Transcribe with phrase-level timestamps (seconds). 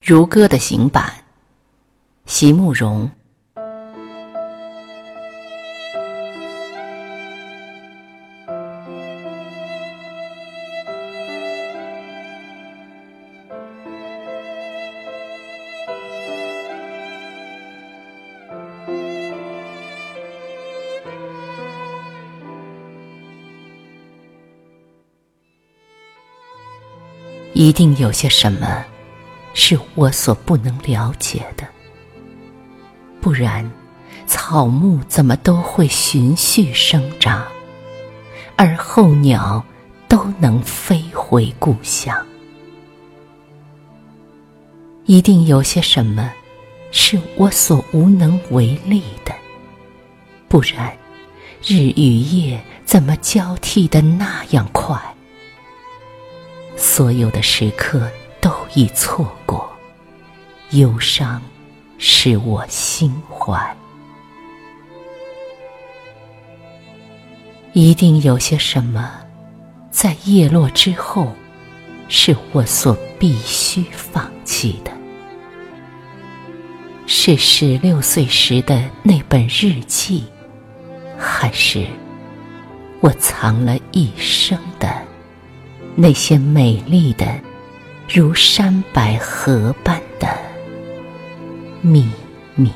[0.00, 1.12] 如歌的行板，
[2.24, 3.10] 席慕容。
[27.52, 28.84] 一定有些什么。
[29.60, 31.66] 是我所不能了解的，
[33.20, 33.68] 不然，
[34.24, 37.44] 草木怎么都会循序生长，
[38.54, 39.62] 而候鸟
[40.06, 42.24] 都能飞回故乡？
[45.06, 46.32] 一定有些什么，
[46.92, 49.34] 是我所无能为力的，
[50.46, 50.96] 不然，
[51.66, 54.96] 日与夜怎么交替的那样快？
[56.76, 58.08] 所有的时刻。
[58.74, 59.68] 已错过，
[60.70, 61.40] 忧伤
[61.98, 63.76] 使我心怀。
[67.72, 69.10] 一定有些什么，
[69.90, 71.32] 在叶落之后，
[72.08, 74.90] 是我所必须放弃的。
[77.06, 80.24] 是十六岁时的那本日记，
[81.16, 81.86] 还是
[83.00, 84.88] 我藏了一生的
[85.94, 87.26] 那些美丽的？
[88.10, 90.26] 如山百合般的
[91.82, 92.08] 秘
[92.54, 92.72] 密。